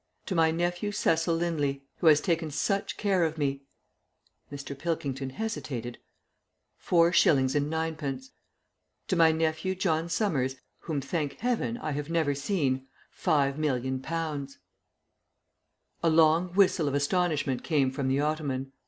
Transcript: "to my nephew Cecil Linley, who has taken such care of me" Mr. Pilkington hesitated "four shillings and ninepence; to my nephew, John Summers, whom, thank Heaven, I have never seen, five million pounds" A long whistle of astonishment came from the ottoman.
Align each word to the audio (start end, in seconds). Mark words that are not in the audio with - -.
"to 0.25 0.33
my 0.33 0.49
nephew 0.49 0.91
Cecil 0.91 1.35
Linley, 1.35 1.83
who 1.97 2.07
has 2.07 2.19
taken 2.21 2.49
such 2.49 2.97
care 2.97 3.23
of 3.23 3.37
me" 3.37 3.61
Mr. 4.51 4.75
Pilkington 4.75 5.29
hesitated 5.29 5.99
"four 6.75 7.13
shillings 7.13 7.53
and 7.53 7.69
ninepence; 7.69 8.31
to 9.07 9.15
my 9.15 9.31
nephew, 9.31 9.75
John 9.75 10.09
Summers, 10.09 10.55
whom, 10.79 11.01
thank 11.01 11.33
Heaven, 11.37 11.77
I 11.77 11.91
have 11.91 12.09
never 12.09 12.33
seen, 12.33 12.87
five 13.11 13.59
million 13.59 13.99
pounds" 13.99 14.57
A 16.03 16.09
long 16.09 16.47
whistle 16.55 16.87
of 16.87 16.95
astonishment 16.95 17.63
came 17.63 17.91
from 17.91 18.07
the 18.07 18.21
ottoman. 18.21 18.71